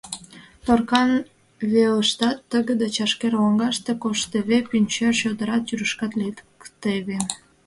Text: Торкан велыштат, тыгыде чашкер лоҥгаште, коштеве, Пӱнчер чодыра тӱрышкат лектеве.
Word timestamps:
Торкан 0.65 1.11
велыштат, 1.71 2.37
тыгыде 2.51 2.87
чашкер 2.95 3.33
лоҥгаште, 3.41 3.91
коштеве, 4.03 4.57
Пӱнчер 4.69 5.13
чодыра 5.21 5.57
тӱрышкат 5.65 6.11
лектеве. 6.19 7.19